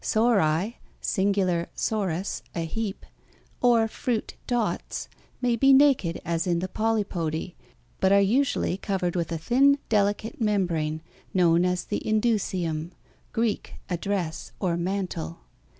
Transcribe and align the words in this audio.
Sori 0.03 0.77
(singular 0.99 1.69
sorus, 1.75 2.41
a 2.55 2.65
heap), 2.65 3.05
or 3.61 3.87
fruit 3.87 4.33
dots 4.47 5.07
may 5.43 5.55
be 5.55 5.73
naked 5.73 6.19
as 6.25 6.47
in 6.47 6.57
the 6.57 6.67
polypody, 6.67 7.53
but 7.99 8.11
are 8.11 8.19
usually 8.19 8.77
covered 8.77 9.15
with 9.15 9.31
a 9.31 9.37
thin, 9.37 9.77
delicate 9.89 10.41
membrane, 10.41 11.01
known 11.35 11.63
as 11.65 11.83
the 11.83 12.01
indusium 12.03 12.93
(Greek, 13.31 13.75
a 13.91 13.97
dress, 13.97 14.51
or 14.59 14.75
mantle). 14.75 15.41